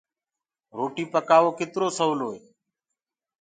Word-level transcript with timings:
روٽيٚ 0.77 1.11
پڪآوو 1.13 1.49
ڪترو 1.59 1.87
آسآني 1.93 2.35